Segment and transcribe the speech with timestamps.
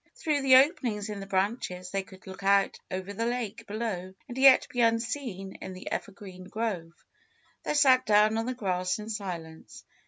[0.15, 4.35] Through the openings in the branches they could look out over the lake below and
[4.35, 6.93] yet be unseen in the evergreen grove.
[7.61, 9.83] They sat down on the grass in silence.